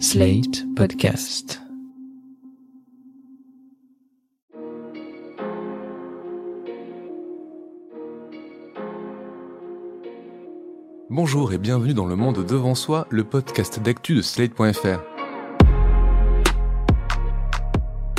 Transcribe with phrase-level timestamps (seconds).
[0.00, 1.60] Slate Podcast.
[11.08, 15.00] Bonjour et bienvenue dans Le Monde Devant Soi, le podcast d'actu de Slate.fr.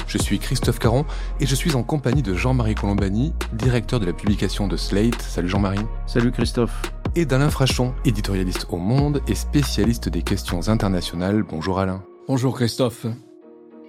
[0.08, 1.06] Je suis Christophe Caron
[1.42, 5.22] et je suis en compagnie de Jean-Marie Colombani, directeur de la publication de Slate.
[5.22, 5.86] Salut Jean-Marie.
[6.08, 6.94] Salut Christophe.
[7.18, 11.44] Et d'Alain Frachon, éditorialiste au Monde et spécialiste des questions internationales.
[11.50, 12.04] Bonjour Alain.
[12.28, 13.06] Bonjour Christophe.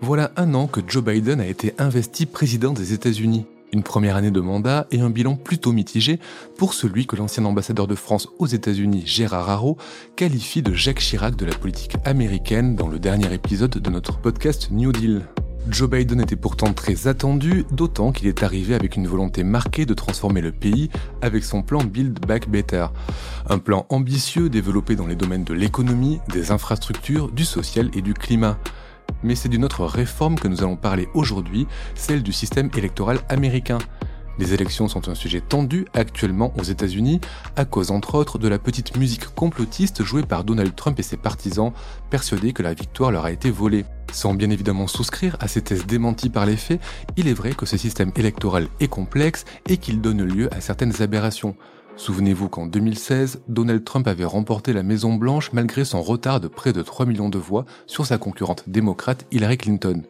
[0.01, 3.45] Voilà un an que Joe Biden a été investi président des États-Unis.
[3.73, 6.21] Une première année de mandat et un bilan plutôt mitigé
[6.57, 9.77] pour celui que l'ancien ambassadeur de France aux États-Unis, Gérard Haro,
[10.15, 14.69] qualifie de Jacques Chirac de la politique américaine dans le dernier épisode de notre podcast
[14.71, 15.23] New Deal.
[15.69, 19.95] Joe Biden était pourtant très attendu, d'autant qu'il est arrivé avec une volonté marquée de
[19.95, 20.91] transformer le pays
[21.23, 22.87] avec son plan Build Back Better.
[23.49, 28.15] Un plan ambitieux développé dans les domaines de l'économie, des infrastructures, du social et du
[28.15, 28.59] climat.
[29.25, 33.79] Mais c'est d'une autre réforme que nous allons parler aujourd'hui, celle du système électoral américain.
[34.39, 37.21] Les élections sont un sujet tendu actuellement aux États-Unis
[37.57, 41.17] à cause entre autres de la petite musique complotiste jouée par Donald Trump et ses
[41.17, 41.73] partisans,
[42.11, 43.85] persuadés que la victoire leur a été volée.
[44.13, 46.81] Sans bien évidemment souscrire à ces thèses démenties par les faits,
[47.17, 51.03] il est vrai que ce système électoral est complexe et qu'il donne lieu à certaines
[51.03, 51.57] aberrations.
[51.97, 56.75] Souvenez-vous qu'en 2016, Donald Trump avait remporté la Maison Blanche malgré son retard de près
[56.75, 60.03] de 3 millions de voix sur sa concurrente démocrate Hillary Clinton.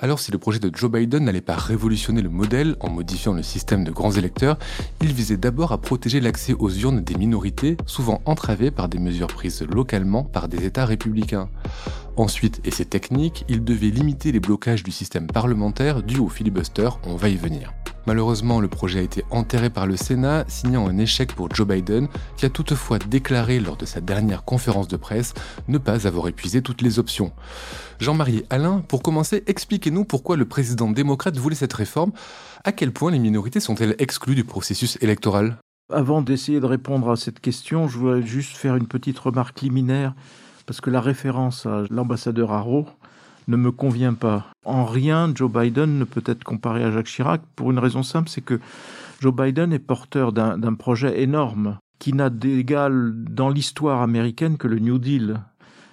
[0.00, 3.44] Alors si le projet de Joe Biden n'allait pas révolutionner le modèle en modifiant le
[3.44, 4.58] système de grands électeurs,
[5.00, 9.28] il visait d'abord à protéger l'accès aux urnes des minorités, souvent entravées par des mesures
[9.28, 11.48] prises localement par des États républicains.
[12.16, 16.88] Ensuite, et c'est technique, il devait limiter les blocages du système parlementaire dû au filibuster,
[17.04, 17.72] on va y venir.
[18.08, 22.08] Malheureusement, le projet a été enterré par le Sénat, signant un échec pour Joe Biden,
[22.38, 25.34] qui a toutefois déclaré lors de sa dernière conférence de presse
[25.68, 27.32] ne pas avoir épuisé toutes les options.
[28.00, 32.12] Jean-Marie Alain, pour commencer, expliquez-nous pourquoi le président démocrate voulait cette réforme.
[32.64, 35.58] À quel point les minorités sont-elles exclues du processus électoral?
[35.92, 40.14] Avant d'essayer de répondre à cette question, je voudrais juste faire une petite remarque liminaire,
[40.64, 42.86] parce que la référence à l'ambassadeur Haro
[43.48, 44.46] ne me convient pas.
[44.64, 48.28] En rien, Joe Biden ne peut être comparé à Jacques Chirac pour une raison simple,
[48.28, 48.60] c'est que
[49.20, 54.78] Joe Biden est porteur d'un projet énorme qui n'a d'égal dans l'histoire américaine que le
[54.78, 55.40] New Deal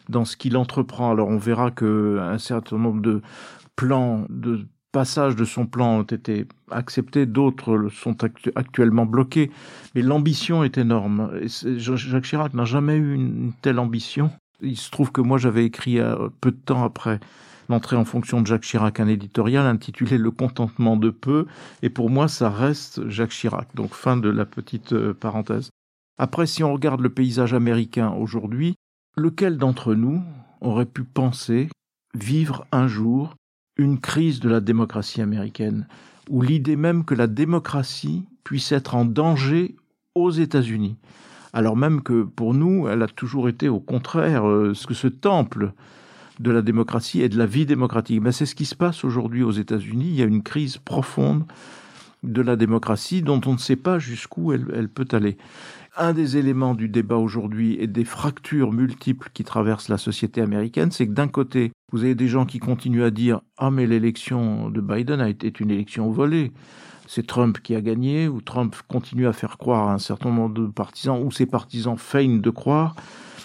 [0.10, 1.12] dans ce qu'il entreprend.
[1.12, 3.22] Alors on verra que un certain nombre de
[3.76, 8.16] plans de passages de son plan ont été acceptés, d'autres sont
[8.56, 9.52] actuellement bloqués,
[9.94, 11.32] mais l'ambition est énorme.
[11.78, 14.32] Jacques Chirac n'a jamais eu une telle ambition.
[14.62, 17.20] Il se trouve que moi j'avais écrit euh, peu de temps après
[17.70, 21.46] l'entrée en fonction de Jacques Chirac un éditorial intitulé Le contentement de peu,
[21.82, 23.68] et pour moi ça reste Jacques Chirac.
[23.76, 25.70] Donc fin de la petite euh, parenthèse.
[26.18, 28.76] Après, si on regarde le paysage américain aujourd'hui,
[29.18, 30.24] lequel d'entre nous
[30.62, 31.70] aurait pu penser
[32.14, 33.36] vivre un jour
[33.78, 35.88] une crise de la démocratie américaine,
[36.30, 39.76] ou l'idée même que la démocratie puisse être en danger
[40.16, 40.96] aux États-Unis?
[41.56, 45.08] Alors même que pour nous, elle a toujours été au contraire euh, ce que ce
[45.08, 45.72] temple
[46.42, 48.22] de la démocratie et de la vie démocratique.
[48.22, 50.10] Mais c'est ce qui se passe aujourd'hui aux États-Unis.
[50.10, 51.46] Il y a une crise profonde
[52.24, 55.38] de la démocratie dont on ne sait pas jusqu'où elle, elle, peut aller.
[55.96, 60.92] Un des éléments du débat aujourd'hui et des fractures multiples qui traversent la société américaine,
[60.92, 64.70] c'est que d'un côté, vous avez des gens qui continuent à dire Ah, mais l'élection
[64.70, 66.52] de Biden a été une élection volée
[67.08, 70.54] c'est Trump qui a gagné, ou Trump continue à faire croire à un certain nombre
[70.54, 72.96] de partisans, ou ses partisans feignent de croire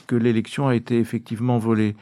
[0.06, 1.94] que l'élection a été effectivement volée.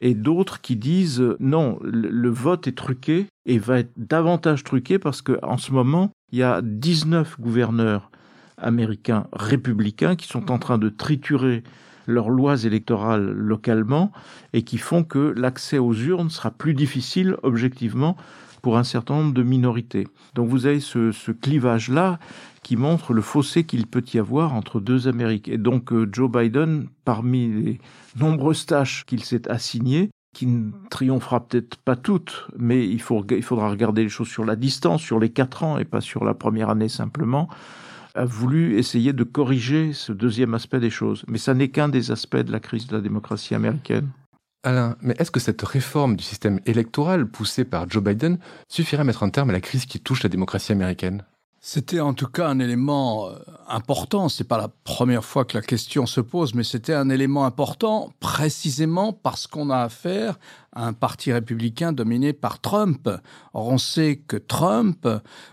[0.00, 5.22] Et d'autres qui disent non, le, vote est truqué et va être davantage truqué parce
[5.22, 8.10] qu'en ce moment, il y a 19 gouverneurs
[8.58, 11.62] américains républicains qui sont en train de triturer
[12.06, 14.12] leurs lois électorales localement
[14.52, 18.16] et qui font que l'accès aux urnes sera plus difficile objectivement
[18.62, 20.06] pour un certain nombre de minorités.
[20.34, 22.18] Donc vous avez ce, clivage-là
[22.62, 25.48] qui montre le fossé qu'il peut y avoir entre deux Amériques.
[25.48, 27.80] Et donc euh, Joe Biden, parmi les
[28.18, 33.00] nombreuses tâches qu'il s'est assignées, qui ne triomphera peut-être pas toutes, mais il,
[33.30, 36.24] il faudra regarder les choses sur la distance, sur les quatre ans et pas sur
[36.24, 37.48] la première année simplement,
[38.14, 41.24] a voulu essayer de corriger ce deuxième aspect des choses.
[41.28, 44.08] Mais ça n'est qu'un des aspects de la crise de la démocratie américaine.
[44.66, 49.04] Alain, mais est-ce que cette réforme du système électoral poussée par Joe Biden suffirait à
[49.04, 51.22] mettre un terme à la crise qui touche la démocratie américaine?
[51.60, 54.28] C'était en tout cas un élément euh, important.
[54.28, 58.10] C'est pas la première fois que la question se pose, mais c'était un élément important
[58.18, 60.36] précisément parce qu'on a affaire
[60.72, 63.08] à un parti républicain dominé par Trump.
[63.54, 65.08] Or, on sait que Trump,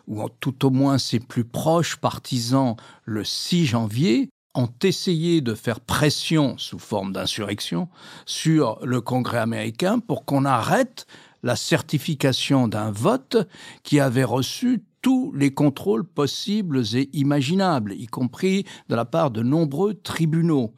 [0.07, 2.75] ou tout au moins ses plus proches partisans,
[3.06, 7.89] le 6 janvier, ont essayé de faire pression sous forme d'insurrection
[8.25, 11.07] sur le Congrès américain pour qu'on arrête
[11.41, 13.38] la certification d'un vote
[13.83, 19.44] qui avait reçu tous les contrôles possibles et imaginables, y compris de la part de
[19.44, 20.73] nombreux tribunaux.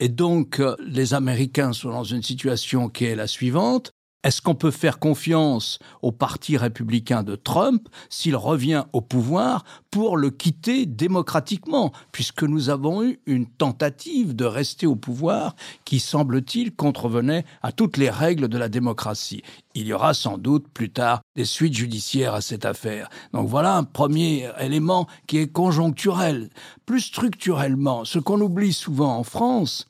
[0.00, 3.92] Et donc, euh, les Américains sont dans une situation qui est la suivante.
[4.22, 10.18] Est-ce qu'on peut faire confiance au Parti républicain de Trump s'il revient au pouvoir pour
[10.18, 15.56] le quitter démocratiquement, puisque nous avons eu une tentative de rester au pouvoir
[15.86, 19.42] qui, semble-t-il, contrevenait à toutes les règles de la démocratie?
[19.74, 23.08] Il y aura sans doute plus tard des suites judiciaires à cette affaire.
[23.32, 26.50] Donc voilà un premier élément qui est conjoncturel.
[26.84, 29.86] Plus structurellement, ce qu'on oublie souvent en France,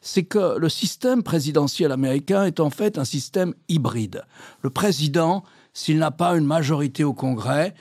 [0.00, 4.24] c'est que le système présidentiel américain est en fait un système hybride.
[4.62, 7.74] Le président, s'il n'a pas une majorité au Congrès,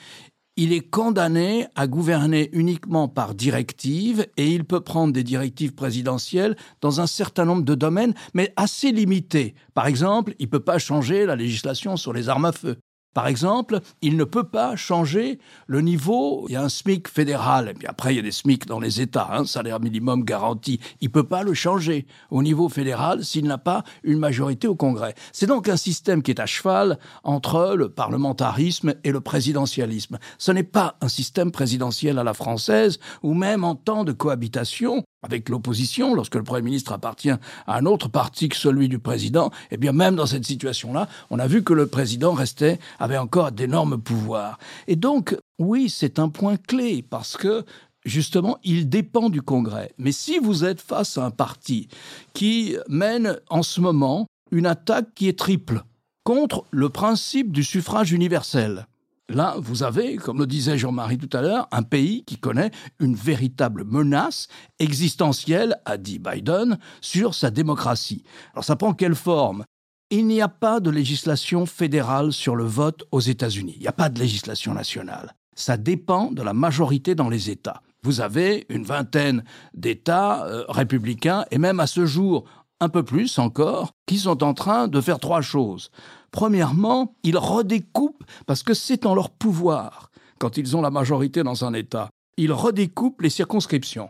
[0.62, 6.58] il est condamné à gouverner uniquement par directive et il peut prendre des directives présidentielles
[6.82, 9.56] dans un certain nombre de domaines, mais assez limités.
[9.74, 12.76] Par exemple, il ne peut pas changer la législation sur les armes à feu.
[13.14, 16.46] Par exemple, il ne peut pas changer le niveau.
[16.48, 18.80] Il y a un SMIC fédéral, et puis après, il y a des SMIC dans
[18.80, 20.80] les États, un hein, salaire minimum garanti.
[21.02, 24.76] Il ne peut pas le changer au niveau fédéral s'il n'a pas une majorité au
[24.76, 25.16] Congrès.
[25.34, 30.20] C'est donc un système qui est à cheval entre le parlementarisme et le présidentialisme.
[30.38, 35.04] Ce n'est pas un système présidentiel à la française, ou même en temps de cohabitation,
[35.22, 39.52] avec l'opposition, lorsque le Premier ministre appartient à un autre parti que celui du président,
[39.72, 43.52] eh bien même dans cette situation-là, on a vu que le président restait, avait encore
[43.52, 44.60] d'énormes pouvoirs.
[44.88, 47.66] Et donc, oui, c'est un point clé, parce que
[48.06, 49.92] justement, il dépend du Congrès.
[49.98, 51.88] Mais si vous êtes face à un parti
[52.34, 55.84] qui mène en ce moment une attaque qui est triple
[56.24, 58.86] contre le principe du suffrage universel,
[59.30, 63.14] Là, vous avez, comme le disait Jean-Marie tout à l'heure, un pays qui connaît une
[63.14, 64.48] véritable menace
[64.80, 68.24] existentielle, a dit Biden, sur sa démocratie.
[68.54, 69.66] Alors ça prend quelle forme?
[70.12, 73.76] Il n'y a pas de législation fédérale sur le vote aux États-Unis.
[73.76, 75.36] Il n'y a pas de législation nationale.
[75.54, 77.84] Ça dépend de la majorité dans les États.
[78.02, 79.44] Vous avez une vingtaine
[79.76, 82.46] d'États euh, républicains, et même à ce jour,
[82.80, 85.92] un peu plus encore, qui sont en train de faire trois choses.
[86.32, 90.10] Premièrement, ils redécoupent, parce que c'est en leur pouvoir,
[90.40, 94.10] quand ils ont la majorité dans un État, ils redécoupent les circonscriptions.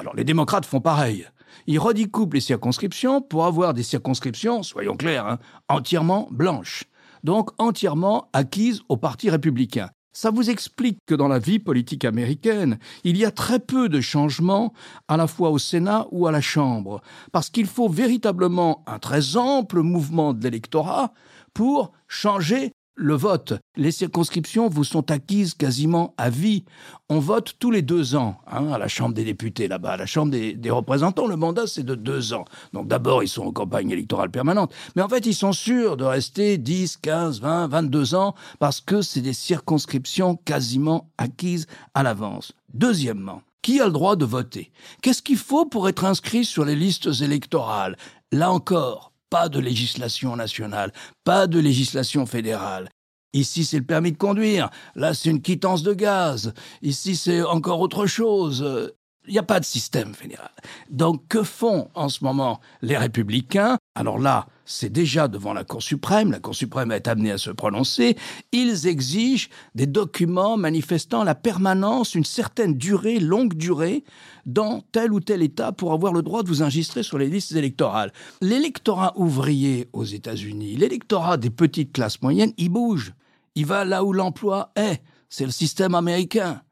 [0.00, 1.24] Alors les démocrates font pareil.
[1.66, 5.38] Ils redécoupent les circonscriptions pour avoir des circonscriptions, soyons clairs, hein,
[5.68, 6.84] entièrement blanches,
[7.24, 9.90] donc entièrement acquises au Parti républicain.
[10.16, 14.00] Ça vous explique que dans la vie politique américaine, il y a très peu de
[14.00, 14.72] changements
[15.08, 19.36] à la fois au Sénat ou à la Chambre, parce qu'il faut véritablement un très
[19.36, 21.12] ample mouvement de l'électorat
[21.52, 23.52] pour changer le vote.
[23.76, 26.64] Les circonscriptions vous sont acquises quasiment à vie.
[27.08, 30.06] On vote tous les deux ans hein, à la Chambre des députés là-bas, à la
[30.06, 31.26] Chambre des, des représentants.
[31.26, 32.46] Le mandat, c'est de deux ans.
[32.72, 34.74] Donc d'abord, ils sont en campagne électorale permanente.
[34.96, 39.02] Mais en fait, ils sont sûrs de rester 10, 15, 20, 22 ans parce que
[39.02, 42.52] c'est des circonscriptions quasiment acquises à l'avance.
[42.72, 44.70] Deuxièmement, qui a le droit de voter?
[45.02, 47.96] Qu'est-ce qu'il faut pour être inscrit sur les listes électorales?
[48.32, 50.92] Là encore, pas de législation nationale,
[51.24, 52.88] pas de législation fédérale.
[53.32, 54.70] Ici, c'est le permis de conduire.
[54.94, 56.54] Là, c'est une quittance de gaz.
[56.80, 58.92] Ici, c'est encore autre chose.
[59.26, 60.50] Il n'y a pas de système fédéral.
[60.88, 63.76] Donc, que font en ce moment les républicains?
[63.94, 67.50] Alors là, c'est déjà devant la Cour suprême, la Cour suprême est amenée à se
[67.50, 68.16] prononcer,
[68.52, 74.04] ils exigent des documents manifestant la permanence, une certaine durée, longue durée,
[74.44, 77.52] dans tel ou tel État pour avoir le droit de vous enregistrer sur les listes
[77.52, 78.12] électorales.
[78.40, 83.14] L'électorat ouvrier aux États-Unis, l'électorat des petites classes moyennes, il bouge.
[83.54, 85.00] Il va là où l'emploi est.
[85.28, 86.62] C'est le système américain.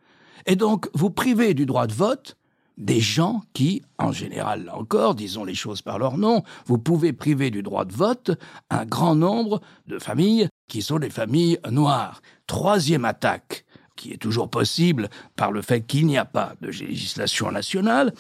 [0.46, 2.36] Et donc, vous privez du droit de vote
[2.76, 7.12] des gens qui, en général, là encore, disons les choses par leur nom, vous pouvez
[7.12, 8.32] priver du droit de vote
[8.70, 12.20] un grand nombre de familles qui sont des familles noires.
[12.46, 13.64] Troisième attaque,
[13.96, 18.12] qui est toujours possible par le fait qu'il n'y a pas de législation nationale,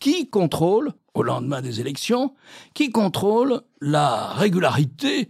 [0.00, 2.34] qui contrôle, au lendemain des élections,
[2.74, 5.28] qui contrôle la régularité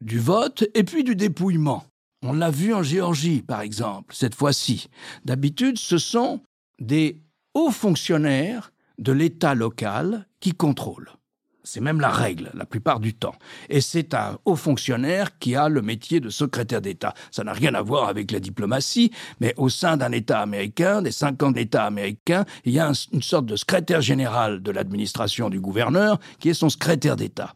[0.00, 1.84] du vote et puis du dépouillement.
[2.22, 4.88] On l'a vu en Géorgie, par exemple, cette fois-ci.
[5.24, 6.40] D'habitude, ce sont
[6.78, 7.20] des
[7.54, 11.10] hauts fonctionnaires de l'État local qui contrôlent.
[11.64, 13.36] C'est même la règle la plupart du temps.
[13.68, 17.14] Et c'est un haut fonctionnaire qui a le métier de secrétaire d'État.
[17.30, 21.12] Ça n'a rien à voir avec la diplomatie, mais au sein d'un État américain, des
[21.12, 26.18] 50 États américains, il y a une sorte de secrétaire général de l'administration du gouverneur
[26.40, 27.54] qui est son secrétaire d'État.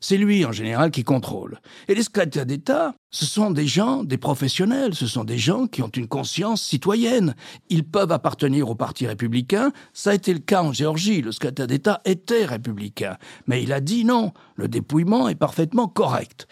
[0.00, 1.60] C'est lui en général qui contrôle.
[1.88, 5.82] Et les secrétaires d'État, ce sont des gens, des professionnels, ce sont des gens qui
[5.82, 7.34] ont une conscience citoyenne.
[7.68, 9.72] Ils peuvent appartenir au Parti républicain.
[9.92, 11.22] Ça a été le cas en Géorgie.
[11.22, 13.16] Le secrétaire d'État était républicain.
[13.46, 16.48] Mais il a dit non, le dépouillement est parfaitement correct.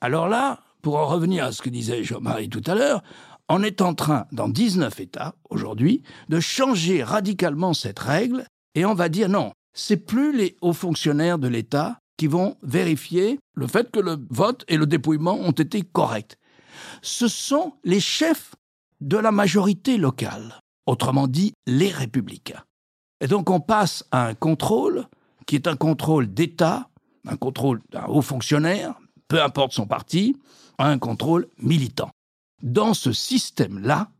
[0.00, 3.02] Alors là, pour en revenir à ce que disait Jean-Marie tout à l'heure,
[3.48, 8.94] on est en train, dans 19 États aujourd'hui, de changer radicalement cette règle et on
[8.94, 13.90] va dire non, c'est plus les hauts fonctionnaires de l'État qui vont vérifier le fait
[13.90, 16.36] que le vote et le dépouillement ont été corrects.
[17.00, 18.54] Ce sont les chefs
[19.00, 22.62] de la majorité locale, autrement dit les républicains.
[23.22, 25.06] Et donc on passe à un contrôle
[25.46, 26.90] qui est un contrôle d'État,
[27.26, 30.36] un contrôle d'un haut fonctionnaire, peu importe son parti,
[30.76, 32.10] à un contrôle militant.
[32.62, 34.10] Dans ce système-là,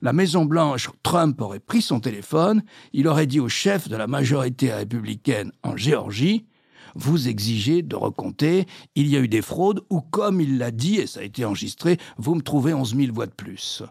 [0.00, 2.62] la Maison-Blanche, Trump aurait pris son téléphone,
[2.94, 6.46] il aurait dit au chef de la majorité républicaine en Géorgie,
[6.94, 10.96] vous exigez de recompter, il y a eu des fraudes, ou comme il l'a dit,
[10.96, 13.82] et ça a été enregistré, vous me trouvez 11 000 voix de plus.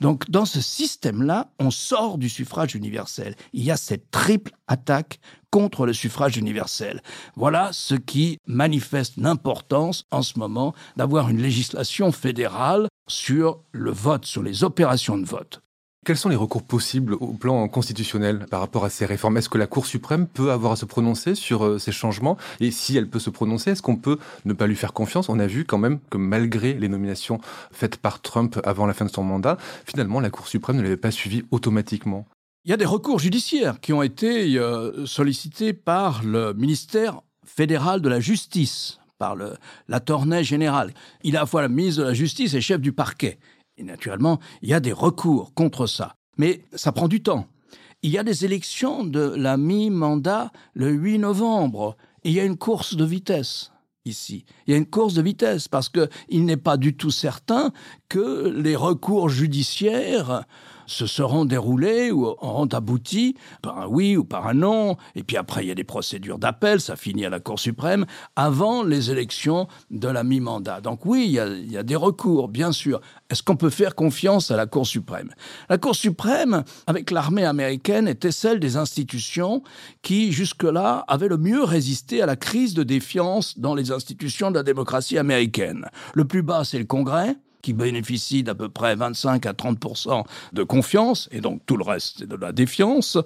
[0.00, 3.34] Donc dans ce système-là, on sort du suffrage universel.
[3.52, 5.20] Il y a cette triple attaque
[5.50, 7.02] contre le suffrage universel.
[7.36, 14.24] Voilà ce qui manifeste l'importance en ce moment d'avoir une législation fédérale sur le vote,
[14.24, 15.63] sur les opérations de vote.
[16.04, 19.38] Quels sont les recours possibles au plan constitutionnel par rapport à ces réformes?
[19.38, 22.36] Est-ce que la Cour suprême peut avoir à se prononcer sur euh, ces changements?
[22.60, 25.30] Et si elle peut se prononcer, est-ce qu'on peut ne pas lui faire confiance?
[25.30, 27.40] On a vu quand même que malgré les nominations
[27.72, 29.56] faites par Trump avant la fin de son mandat,
[29.86, 32.26] finalement la Cour suprême ne l'avait pas suivi automatiquement.
[32.66, 38.02] Il y a des recours judiciaires qui ont été euh, sollicités par le ministère fédéral
[38.02, 39.36] de la Justice, par
[39.88, 40.92] l'attorney général.
[41.22, 43.38] Il est à la fois le ministre de la Justice et chef du parquet.
[43.76, 46.16] Et naturellement, il y a des recours contre ça.
[46.36, 47.46] Mais ça prend du temps.
[48.02, 51.96] Il y a des élections de la mi-mandat le 8 novembre.
[52.22, 53.72] Et il y a une course de vitesse
[54.04, 54.44] ici.
[54.66, 57.72] Il y a une course de vitesse parce qu'il n'est pas du tout certain
[58.08, 60.44] que les recours judiciaires
[60.86, 64.96] se seront déroulés ou auront abouti par un oui ou par un non.
[65.14, 68.06] Et puis après, il y a des procédures d'appel, ça finit à la Cour suprême,
[68.36, 70.80] avant les élections de la mi-mandat.
[70.80, 73.00] Donc oui, il y, a, il y a des recours, bien sûr.
[73.30, 75.30] Est-ce qu'on peut faire confiance à la Cour suprême?
[75.68, 79.62] La Cour suprême, avec l'armée américaine, était celle des institutions
[80.02, 84.56] qui, jusque-là, avaient le mieux résisté à la crise de défiance dans les institutions de
[84.56, 85.86] la démocratie américaine.
[86.14, 89.78] Le plus bas, c'est le Congrès qui bénéficie d'à peu près 25 à 30
[90.52, 93.16] de confiance, et donc tout le reste, c'est de la défiance.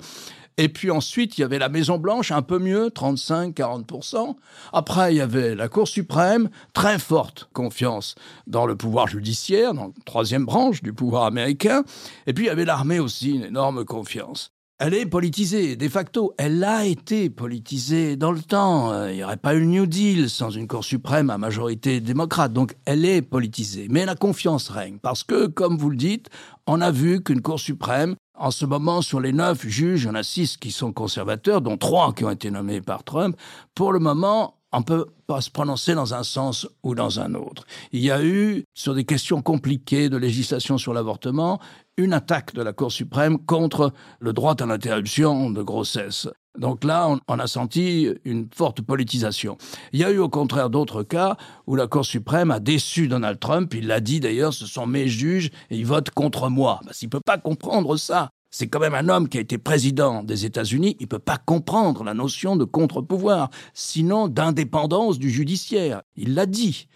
[0.59, 4.37] Et puis ensuite, il y avait la Maison Blanche, un peu mieux, 35-40%.
[4.73, 8.15] Après, il y avait la Cour suprême, très forte confiance
[8.47, 11.83] dans le pouvoir judiciaire, dans la troisième branche du pouvoir américain.
[12.29, 14.53] Et puis, il y avait l'armée aussi, une énorme confiance.
[14.81, 16.35] Elle est politisée, de facto.
[16.39, 18.93] Elle a été politisée dans le temps.
[18.93, 22.01] Euh, il n'y aurait pas eu le New Deal sans une Cour suprême à majorité
[22.01, 22.53] démocrate.
[22.53, 23.89] Donc elle est politisée.
[23.91, 24.99] Mais la confiance règne.
[25.03, 26.29] Parce que, comme vous le dites,
[26.69, 30.11] on a vu qu'une Cour suprême, en ce moment, sur les neuf juges, il y
[30.11, 33.37] en a six qui sont conservateurs, dont trois qui ont été nommés par Trump.
[33.75, 37.65] Pour le moment, on peut pas se prononcer dans un sens ou dans un autre.
[37.93, 41.61] Il y a eu, sur des questions compliquées de législation sur l'avortement,
[41.97, 46.29] une attaque de la Cour suprême contre le droit à l'interruption de grossesse.
[46.59, 49.57] Donc là, on, a senti une forte politisation.
[49.93, 53.39] Il y a eu au contraire d'autres cas où la Cour suprême a déçu Donald
[53.39, 53.73] Trump.
[53.75, 56.81] Il l'a dit d'ailleurs, ce sont mes juges et ils votent contre moi.
[56.85, 58.31] Parce qu'il ne peut pas comprendre ça.
[58.51, 61.37] C'est quand même un homme qui a été président des États-Unis, il ne peut pas
[61.37, 66.03] comprendre la notion de contre-pouvoir, sinon d'indépendance du judiciaire.
[66.17, 66.89] Il l'a dit.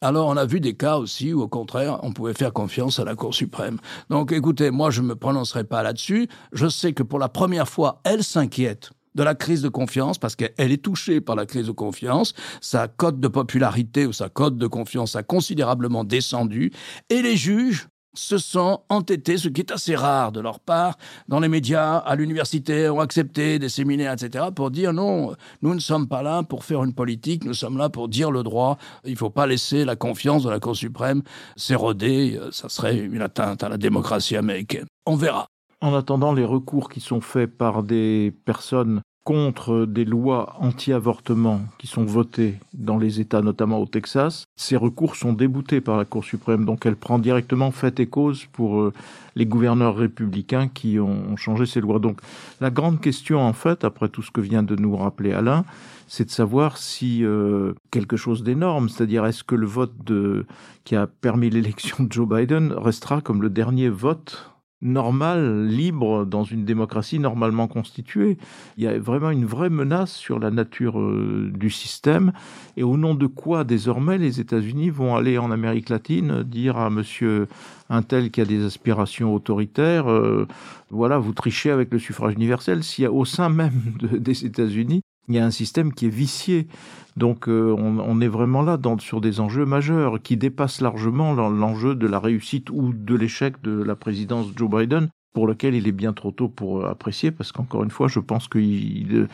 [0.00, 3.04] Alors on a vu des cas aussi où au contraire on pouvait faire confiance à
[3.04, 3.78] la Cour suprême.
[4.10, 6.28] Donc écoutez, moi je ne me prononcerai pas là-dessus.
[6.52, 10.36] Je sais que pour la première fois, elle s'inquiète de la crise de confiance, parce
[10.36, 12.34] qu'elle est touchée par la crise de confiance.
[12.60, 16.70] Sa cote de popularité ou sa cote de confiance a considérablement descendu.
[17.08, 20.96] Et les juges se sont entêtés, ce qui est assez rare de leur part,
[21.28, 25.80] dans les médias, à l'université, ont accepté des séminaires, etc., pour dire non, nous ne
[25.80, 28.78] sommes pas là pour faire une politique, nous sommes là pour dire le droit.
[29.04, 31.22] Il ne faut pas laisser la confiance de la Cour suprême
[31.56, 34.86] s'éroder, ça serait une atteinte à la démocratie américaine.
[35.06, 35.46] On verra.
[35.80, 41.88] En attendant les recours qui sont faits par des personnes contre des lois anti-avortement qui
[41.88, 46.24] sont votées dans les États, notamment au Texas, ces recours sont déboutés par la Cour
[46.24, 46.64] suprême.
[46.64, 48.92] Donc elle prend directement fait et cause pour euh,
[49.34, 51.98] les gouverneurs républicains qui ont changé ces lois.
[51.98, 52.20] Donc
[52.60, 55.64] la grande question, en fait, après tout ce que vient de nous rappeler Alain,
[56.06, 60.46] c'est de savoir si euh, quelque chose d'énorme, c'est-à-dire est-ce que le vote de,
[60.84, 64.52] qui a permis l'élection de Joe Biden restera comme le dernier vote
[64.82, 68.36] normal, libre, dans une démocratie normalement constituée.
[68.76, 72.32] Il y a vraiment une vraie menace sur la nature euh, du système.
[72.76, 76.90] Et au nom de quoi, désormais, les États-Unis vont aller en Amérique latine dire à
[76.90, 77.48] monsieur
[77.88, 80.46] un tel qui a des aspirations autoritaires, euh,
[80.90, 82.82] voilà, vous trichez avec le suffrage universel.
[82.82, 86.10] S'il y a au sein même des États-Unis, il y a un système qui est
[86.10, 86.68] vicié.
[87.16, 92.06] Donc euh, on, est vraiment là sur des enjeux majeurs qui dépassent largement l'enjeu de
[92.06, 96.12] la réussite ou de l'échec de la présidence Joe Biden pour lequel il est bien
[96.12, 99.28] trop tôt pour euh, apprécier, parce qu'encore une fois, je pense qu'il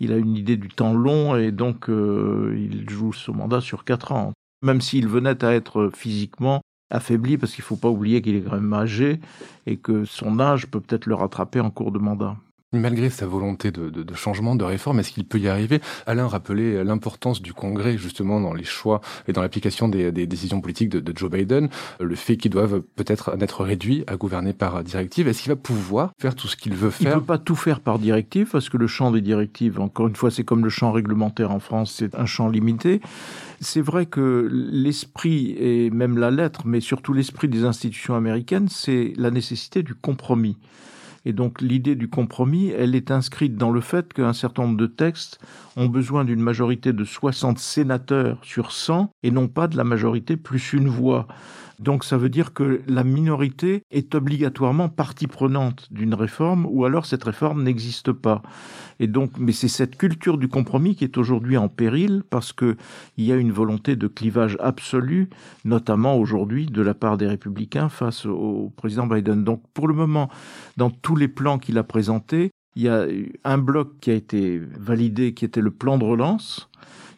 [0.00, 3.84] il a une idée du temps long et donc euh, il joue son mandat sur
[3.84, 4.32] quatre ans.
[4.62, 8.40] Même s'il venait à être physiquement affaibli, parce qu'il ne faut pas oublier qu'il est
[8.40, 9.20] quand même âgé
[9.66, 12.36] et que son âge peut peut-être le rattraper en cours de mandat.
[12.72, 15.80] Malgré sa volonté de, de, de, changement, de réforme, est-ce qu'il peut y arriver?
[16.06, 20.60] Alain rappelait l'importance du Congrès justement dans les choix et dans l'application des, des, décisions
[20.60, 21.68] politiques de, de, Joe Biden,
[22.00, 25.28] le fait qu'ils doivent peut-être être réduits à gouverner par directive.
[25.28, 27.56] Est-ce qu'il va pouvoir faire tout ce qu'il veut faire Il ne peut pas tout
[27.56, 30.70] faire par directive parce que le champ des directives, encore une fois, c'est comme le
[30.70, 33.00] champ réglementaire en France, c'est un champ limité.
[33.60, 39.12] C'est vrai que l'esprit et même la lettre, mais surtout l'esprit des institutions américaines, c'est
[39.16, 40.56] la nécessité du compromis.
[41.24, 44.86] Et donc l'idée du compromis, elle est inscrite dans le fait qu'un certain nombre de
[44.86, 45.38] textes
[45.76, 50.36] ont besoin d'une majorité de 60 sénateurs sur 100 et non pas de la majorité
[50.36, 51.26] plus une voix.
[51.82, 57.06] Donc ça veut dire que la minorité est obligatoirement partie prenante d'une réforme ou alors
[57.06, 58.42] cette réforme n'existe pas.
[59.00, 62.76] Et donc, mais c'est cette culture du compromis qui est aujourd'hui en péril parce que
[63.16, 65.28] il y a une volonté de clivage absolu,
[65.64, 69.42] notamment aujourd'hui de la part des républicains face au président Biden.
[69.42, 70.30] Donc, pour le moment,
[70.76, 73.06] dans tous les plans qu'il a présentés, il y a
[73.44, 76.70] un bloc qui a été validé, qui était le plan de relance,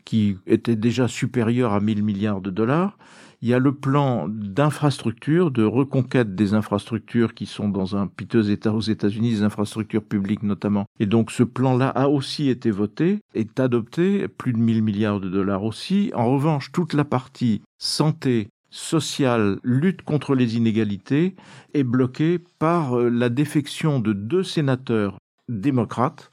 [0.04, 2.96] qui était déjà supérieur à 1000 milliards de dollars.
[3.42, 8.50] Il y a le plan d'infrastructure, de reconquête des infrastructures qui sont dans un piteux
[8.50, 10.86] état aux États-Unis, des infrastructures publiques notamment.
[11.00, 15.28] Et donc ce plan-là a aussi été voté, est adopté, plus de 1000 milliards de
[15.28, 16.10] dollars aussi.
[16.14, 21.36] En revanche, toute la partie santé, sociale, lutte contre les inégalités
[21.74, 26.30] est bloquée par euh, la défection de deux sénateurs démocrates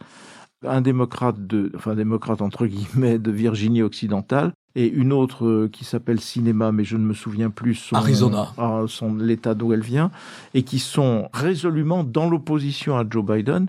[0.63, 5.83] un démocrate de, enfin démocrate entre guillemets de Virginie occidentale et une autre euh, qui
[5.83, 8.53] s'appelle Cinéma, mais je ne me souviens plus son, Arizona.
[8.57, 10.11] Ah, son l'état d'où elle vient,
[10.53, 13.67] et qui sont résolument dans l'opposition à Joe Biden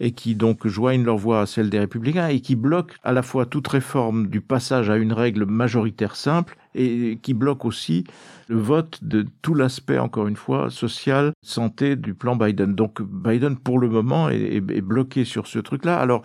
[0.00, 3.22] et qui donc joignent leur voix à celle des républicains et qui bloquent à la
[3.22, 8.04] fois toute réforme du passage à une règle majoritaire simple et qui bloquent aussi
[8.48, 12.74] le vote de tout l'aspect, encore une fois, social, santé du plan Biden.
[12.74, 15.98] Donc Biden, pour le moment, est, est bloqué sur ce truc-là.
[15.98, 16.22] Alors,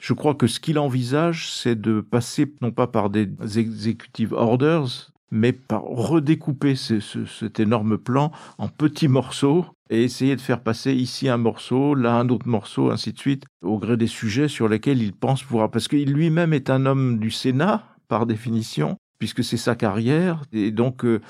[0.00, 5.10] je crois que ce qu'il envisage, c'est de passer non pas par des executive orders,
[5.30, 11.28] mais par redécouper cet énorme plan en petits morceaux et essayer de faire passer ici
[11.28, 15.02] un morceau, là un autre morceau, ainsi de suite, au gré des sujets sur lesquels
[15.02, 15.70] il pense pouvoir.
[15.70, 20.70] Parce qu'il lui-même est un homme du Sénat, par définition, puisque c'est sa carrière, et
[20.70, 21.20] donc euh,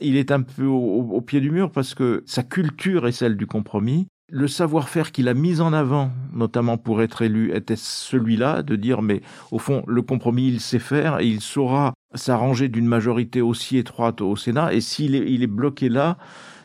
[0.00, 3.46] il est un peu au, pied du mur parce que sa culture est celle du
[3.46, 8.74] compromis, le savoir-faire qu'il a mis en avant, notamment pour être élu, était celui-là, de
[8.74, 13.40] dire, mais au fond, le compromis, il sait faire et il saura s'arranger d'une majorité
[13.40, 14.74] aussi étroite au Sénat.
[14.74, 16.18] Et s'il est, il est bloqué là,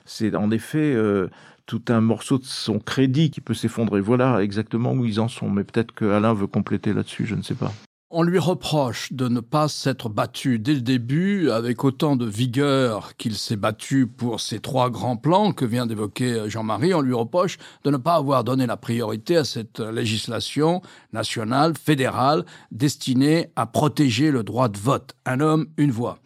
[0.03, 1.27] c'est en effet euh,
[1.67, 4.01] tout un morceau de son crédit qui peut s'effondrer.
[4.01, 5.51] Voilà exactement où ils en sont.
[5.51, 7.71] Mais peut-être que Alain veut compléter là-dessus, je ne sais pas.
[8.11, 13.15] On lui reproche de ne pas s'être battu dès le début avec autant de vigueur
[13.17, 16.95] qu'il s'est battu pour ces trois grands plans que vient d'évoquer Jean-Marie.
[16.95, 20.81] On lui reproche de ne pas avoir donné la priorité à cette législation
[21.13, 25.13] nationale, fédérale, destinée à protéger le droit de vote.
[25.27, 26.17] Un homme, une voix.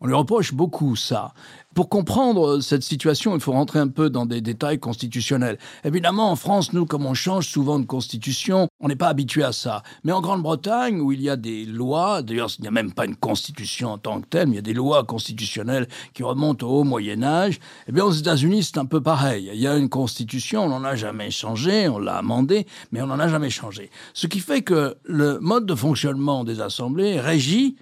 [0.00, 1.34] On lui reproche beaucoup ça.
[1.76, 5.58] Pour comprendre cette situation, il faut rentrer un peu dans des détails constitutionnels.
[5.84, 9.52] Évidemment, en France, nous, comme on change souvent de constitution, on n'est pas habitué à
[9.52, 9.82] ça.
[10.02, 13.04] Mais en Grande-Bretagne, où il y a des lois, d'ailleurs, il n'y a même pas
[13.04, 16.66] une constitution en tant que telle, mais il y a des lois constitutionnelles qui remontent
[16.66, 19.50] au Haut Moyen Âge, eh bien, aux États-Unis, c'est un peu pareil.
[19.52, 23.06] Il y a une constitution, on n'en a jamais changé, on l'a amendée, mais on
[23.06, 23.90] n'en a jamais changé.
[24.14, 27.76] Ce qui fait que le mode de fonctionnement des assemblées régit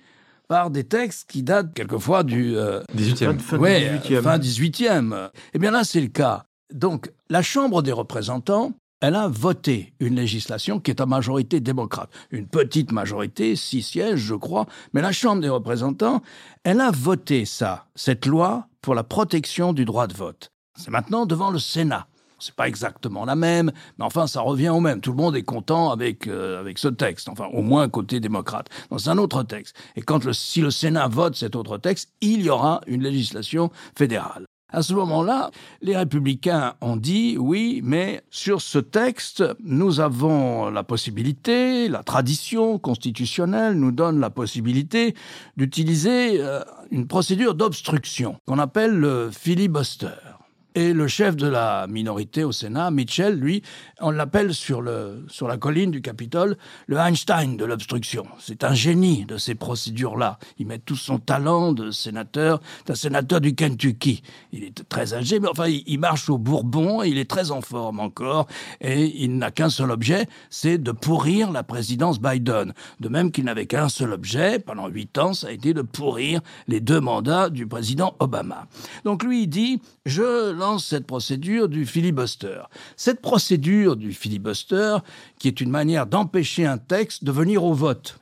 [0.49, 3.25] par des textes qui datent quelquefois du 18e.
[3.25, 4.23] Euh, fin, ouais, 18e.
[4.23, 5.31] fin 18e.
[5.55, 6.45] Eh bien là, c'est le cas.
[6.73, 12.11] Donc, la Chambre des représentants, elle a voté une législation qui est à majorité démocrate.
[12.31, 16.23] Une petite majorité, six sièges, je crois, mais la Chambre des représentants,
[16.65, 20.51] elle a voté ça, cette loi pour la protection du droit de vote.
[20.77, 22.07] C'est maintenant devant le Sénat.
[22.45, 25.01] C'est pas exactement la même, mais enfin, ça revient au même.
[25.01, 28.69] Tout le monde est content avec, euh, avec ce texte, enfin, au moins côté démocrate.
[28.91, 29.75] Dans un autre texte.
[29.97, 33.71] Et quand le, si le Sénat vote cet autre texte, il y aura une législation
[33.97, 34.45] fédérale.
[34.69, 40.83] À ce moment-là, les républicains ont dit oui, mais sur ce texte, nous avons la
[40.83, 45.15] possibilité, la tradition constitutionnelle nous donne la possibilité
[45.57, 50.34] d'utiliser euh, une procédure d'obstruction qu'on appelle le filibuster.
[50.77, 53.63] Et le chef de la minorité au Sénat, Mitchell, lui,
[54.01, 54.83] on l'appelle sur,
[55.29, 56.57] sur la colline du Capitole
[56.89, 58.27] le Einstein de l'obstruction.
[58.41, 60.39] C'est un génie de ces procédures-là.
[60.59, 64.23] Il met tout son talent de sénateur, d'un sénateur du Kentucky.
[64.51, 68.01] Il est très âgé, mais enfin, il, marche au Bourbon, il est très en forme
[68.01, 68.49] encore,
[68.81, 72.75] et il n'a qu'un seul objet, c'est de pourrir la présidence Biden.
[72.99, 76.41] De même qu'il n'avait qu'un seul objet, pendant huit ans, ça a été de pourrir
[76.67, 78.67] les deux mandats du président Obama.
[79.05, 82.63] Donc lui, il dit, je cette procédure du filibuster.
[82.97, 84.99] Cette procédure du filibuster,
[85.39, 88.19] qui est une manière d'empêcher un texte de venir au vote.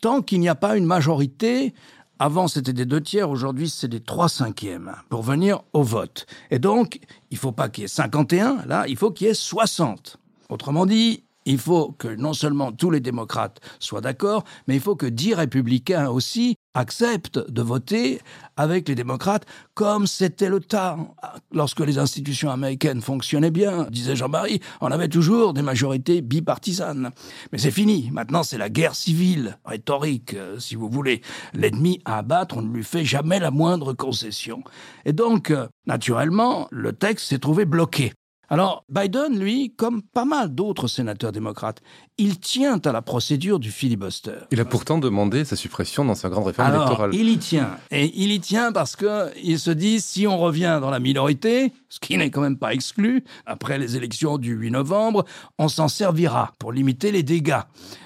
[0.00, 1.74] Tant qu'il n'y a pas une majorité,
[2.18, 6.26] avant c'était des deux tiers, aujourd'hui c'est des trois cinquièmes pour venir au vote.
[6.50, 9.30] Et donc, il ne faut pas qu'il y ait 51, là, il faut qu'il y
[9.30, 10.18] ait 60.
[10.48, 14.96] Autrement dit, il faut que non seulement tous les démocrates soient d'accord, mais il faut
[14.96, 18.20] que dix républicains aussi acceptent de voter
[18.56, 21.14] avec les démocrates, comme c'était le temps
[21.52, 27.12] lorsque les institutions américaines fonctionnaient bien, disait Jean-Marie, on avait toujours des majorités bipartisanes.
[27.52, 31.22] Mais c'est fini, maintenant c'est la guerre civile, rhétorique, euh, si vous voulez.
[31.54, 34.62] L'ennemi à abattre, on ne lui fait jamais la moindre concession.
[35.04, 38.12] Et donc, euh, naturellement, le texte s'est trouvé bloqué.
[38.48, 41.82] Alors, Biden, lui, comme pas mal d'autres sénateurs démocrates,
[42.16, 44.38] il tient à la procédure du filibuster.
[44.52, 47.10] Il a pourtant demandé sa suppression dans sa grande réforme électorale.
[47.12, 47.76] Il y tient.
[47.90, 51.98] Et il y tient parce qu'il se dit si on revient dans la minorité, ce
[51.98, 55.24] qui n'est quand même pas exclu, après les élections du 8 novembre,
[55.58, 57.62] on s'en servira pour limiter les dégâts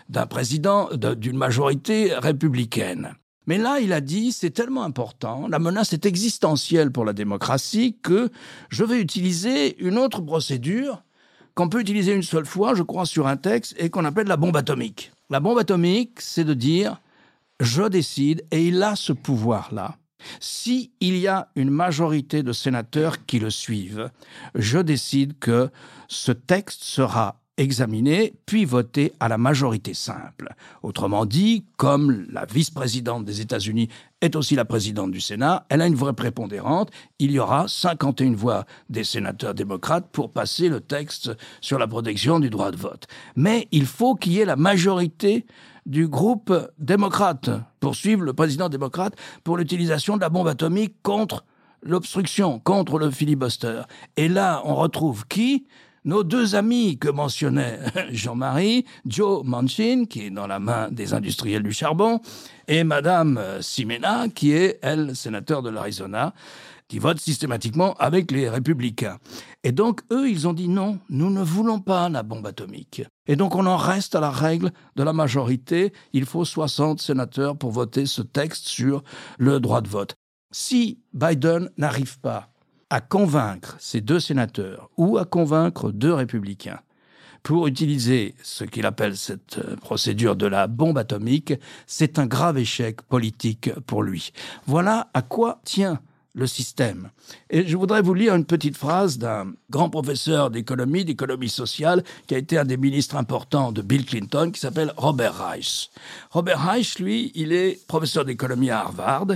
[0.08, 3.14] d'un président, d'une majorité républicaine.
[3.50, 7.96] Mais là, il a dit, c'est tellement important, la menace est existentielle pour la démocratie
[8.00, 8.30] que
[8.68, 11.02] je vais utiliser une autre procédure
[11.56, 14.36] qu'on peut utiliser une seule fois, je crois, sur un texte et qu'on appelle la
[14.36, 15.10] bombe atomique.
[15.30, 17.00] La bombe atomique, c'est de dire,
[17.58, 19.96] je décide, et il a ce pouvoir-là.
[20.38, 24.12] S'il y a une majorité de sénateurs qui le suivent,
[24.54, 25.70] je décide que
[26.06, 30.54] ce texte sera examiné puis voté à la majorité simple.
[30.82, 33.88] Autrement dit, comme la vice-présidente des États-Unis
[34.22, 36.90] est aussi la présidente du Sénat, elle a une vraie prépondérante.
[37.18, 42.40] Il y aura 51 voix des sénateurs démocrates pour passer le texte sur la protection
[42.40, 43.06] du droit de vote.
[43.36, 45.44] Mais il faut qu'il y ait la majorité
[45.84, 51.44] du groupe démocrate pour suivre le président démocrate pour l'utilisation de la bombe atomique contre
[51.82, 53.82] l'obstruction, contre le filibuster.
[54.16, 55.66] Et là, on retrouve qui?
[56.04, 57.78] Nos deux amis que mentionnait
[58.10, 62.20] Jean-Marie, Joe Manchin, qui est dans la main des industriels du charbon,
[62.68, 66.34] et Madame Simena, qui est, elle, sénateur de l'Arizona,
[66.90, 69.18] qui vote systématiquement avec les républicains.
[69.62, 73.02] Et donc, eux, ils ont dit non, nous ne voulons pas la bombe atomique.
[73.28, 75.92] Et donc, on en reste à la règle de la majorité.
[76.12, 79.04] Il faut 60 sénateurs pour voter ce texte sur
[79.38, 80.16] le droit de vote.
[80.50, 82.49] Si Biden n'arrive pas
[82.90, 86.80] à convaincre ces deux sénateurs ou à convaincre deux républicains
[87.42, 91.54] pour utiliser ce qu'il appelle cette euh, procédure de la bombe atomique,
[91.86, 94.32] c'est un grave échec politique pour lui.
[94.66, 96.00] Voilà à quoi tient
[96.34, 97.10] le système.
[97.48, 102.34] Et je voudrais vous lire une petite phrase d'un grand professeur d'économie, d'économie sociale, qui
[102.34, 105.90] a été un des ministres importants de Bill Clinton, qui s'appelle Robert Reich.
[106.30, 109.26] Robert Reich, lui, il est professeur d'économie à Harvard,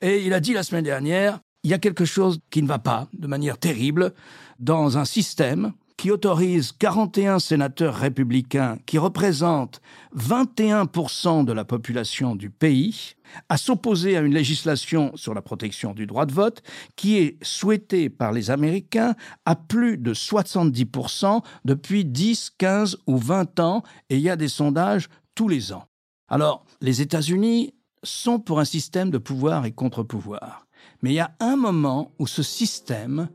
[0.00, 2.78] et il a dit la semaine dernière, il y a quelque chose qui ne va
[2.78, 4.14] pas de manière terrible
[4.58, 9.82] dans un système qui autorise 41 sénateurs républicains qui représentent
[10.16, 13.14] 21% de la population du pays
[13.48, 16.62] à s'opposer à une législation sur la protection du droit de vote
[16.94, 23.58] qui est souhaitée par les Américains à plus de 70% depuis 10, 15 ou 20
[23.58, 25.84] ans et il y a des sondages tous les ans.
[26.28, 30.67] Alors, les États-Unis sont pour un système de pouvoir et contre-pouvoir.
[31.02, 33.28] Mais il y a un moment où ce système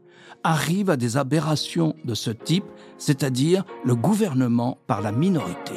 [0.44, 2.66] arrive à des aberrations de ce type,
[2.98, 5.74] c'est-à-dire le gouvernement par la minorité.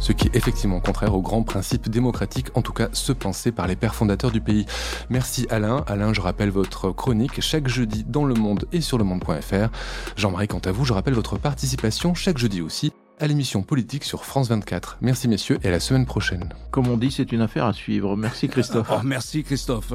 [0.00, 3.66] Ce qui est effectivement contraire aux grands principes démocratiques, en tout cas ceux pensés par
[3.66, 4.66] les pères fondateurs du pays.
[5.08, 5.84] Merci Alain.
[5.86, 9.70] Alain, je rappelle votre chronique chaque jeudi dans Le Monde et sur le monde.fr.
[10.16, 14.24] Jean-Marie, quant à vous, je rappelle votre participation chaque jeudi aussi à l'émission politique sur
[14.24, 14.98] France 24.
[15.00, 16.52] Merci messieurs et à la semaine prochaine.
[16.70, 18.16] Comme on dit, c'est une affaire à suivre.
[18.16, 18.88] Merci Christophe.
[18.90, 19.94] Oh, merci Christophe.